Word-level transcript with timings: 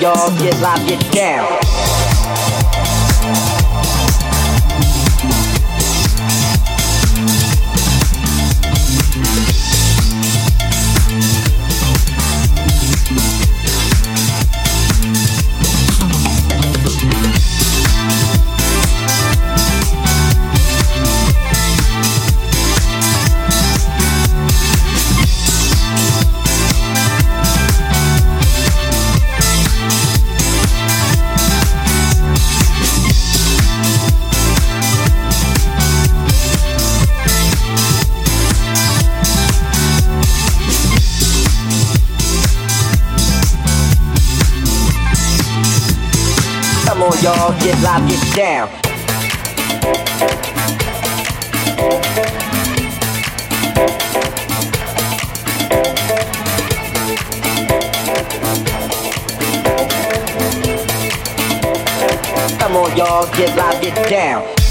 Y'all, 0.00 0.36
get 0.38 0.60
live, 0.60 0.86
get 0.88 1.12
down. 1.12 1.93
Live, 47.84 48.08
get 48.08 48.34
down. 48.34 48.68
Come 62.58 62.76
on, 62.76 62.96
y'all, 62.96 63.30
get 63.36 63.54
live, 63.54 63.82
get 63.82 64.08
down. 64.08 64.63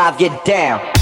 Live, 0.00 0.16
get 0.16 0.44
down. 0.46 0.99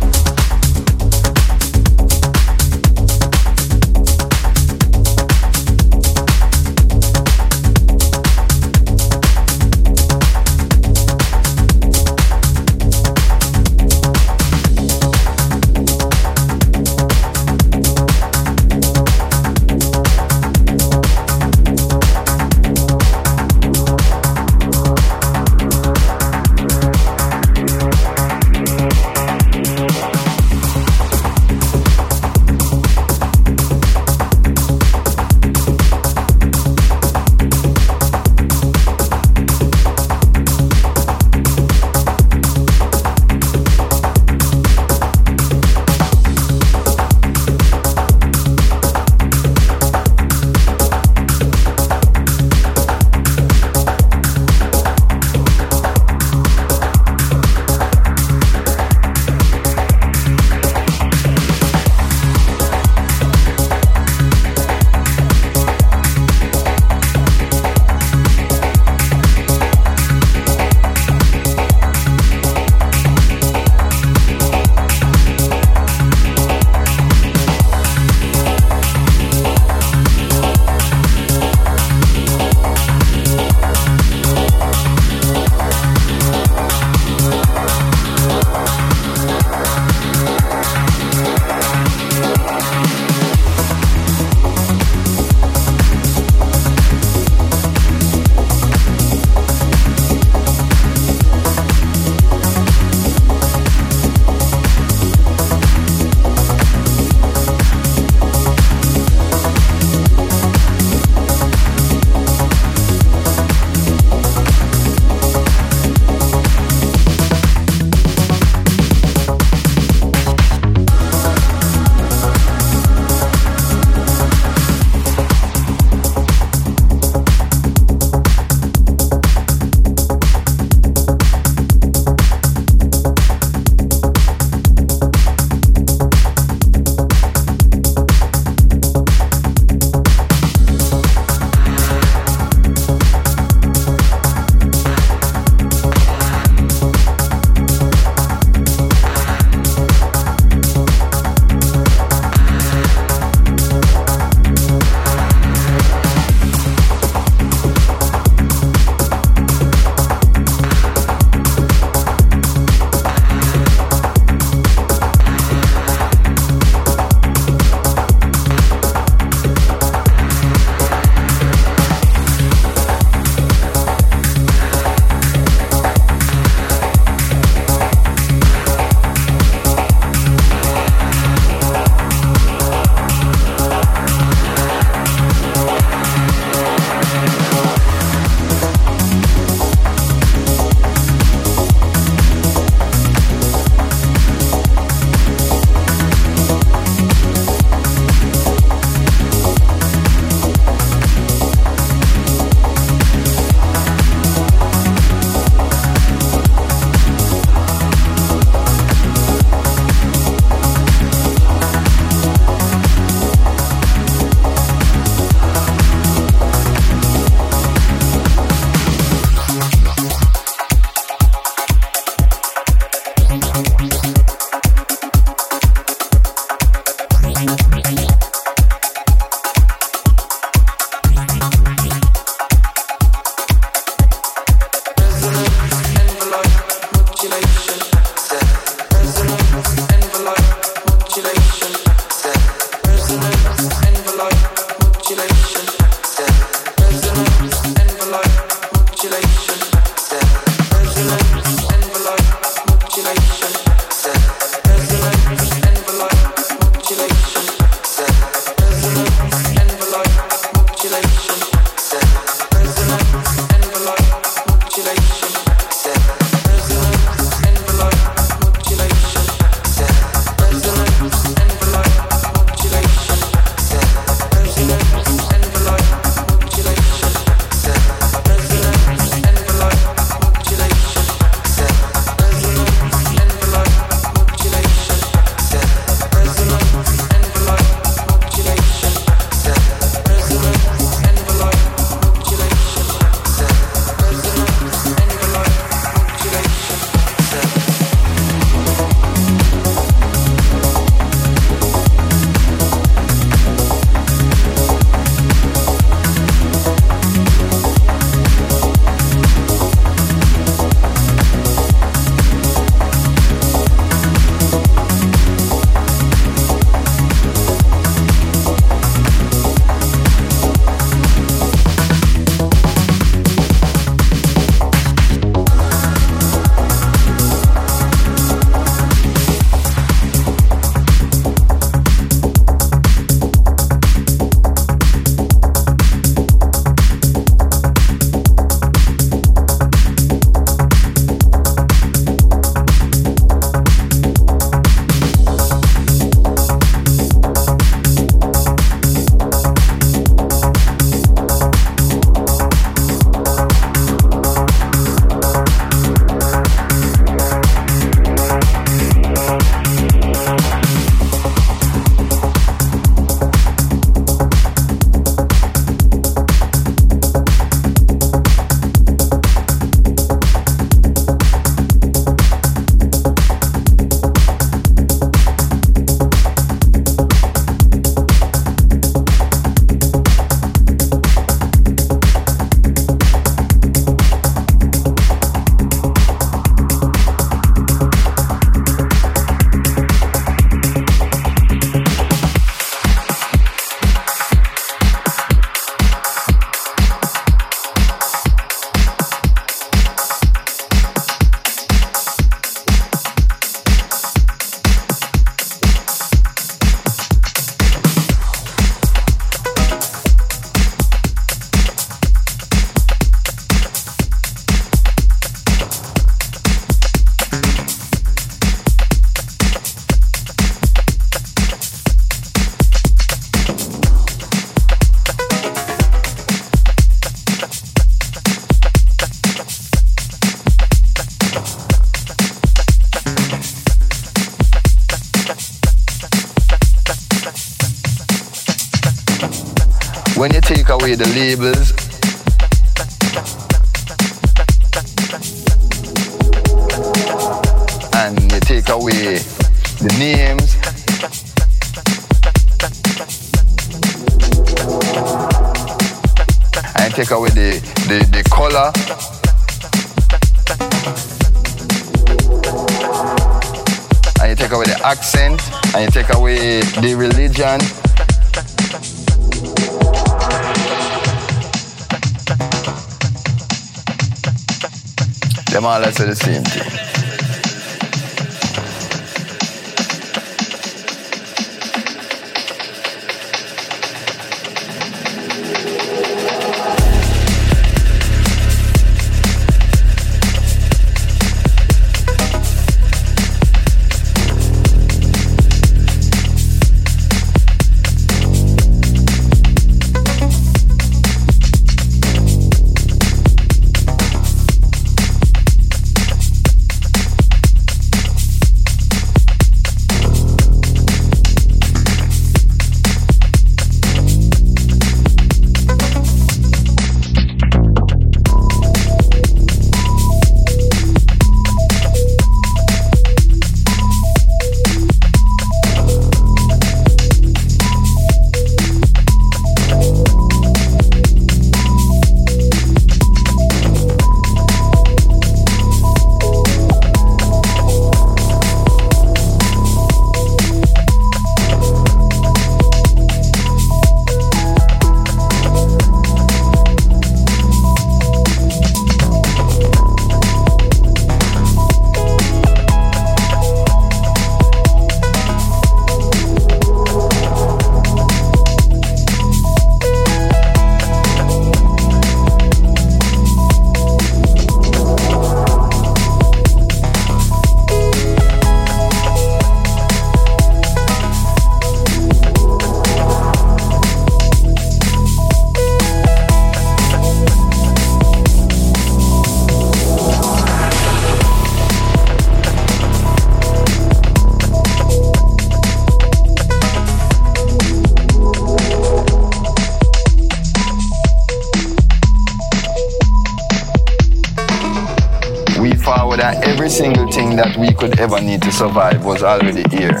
Survive 598.54 599.04
was 599.04 599.20
already 599.24 599.64
here. 599.76 600.00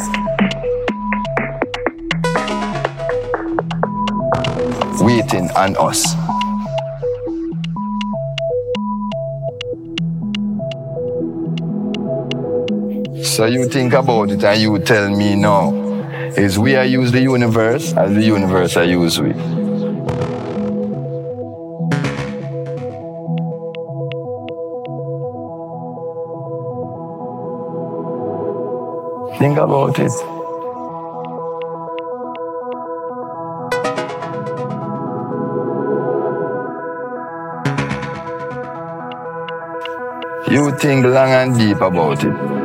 Waiting 5.00 5.50
on 5.56 5.74
us. 5.76 6.14
So 13.26 13.46
you 13.46 13.68
think 13.68 13.92
about 13.92 14.30
it 14.30 14.44
and 14.44 14.62
you 14.62 14.78
tell 14.78 15.10
me 15.10 15.34
now, 15.34 15.72
is 16.36 16.56
we 16.56 16.76
I 16.76 16.84
use 16.84 17.10
the 17.10 17.22
universe 17.22 17.92
as 17.94 18.14
the 18.14 18.22
universe 18.22 18.76
I 18.76 18.84
use 18.84 19.18
we? 19.20 19.63
Think 29.44 29.58
about 29.58 29.98
it. 29.98 30.10
You 40.50 40.70
think 40.78 41.04
long 41.04 41.28
and 41.28 41.58
deep 41.58 41.82
about 41.82 42.24
it. 42.24 42.63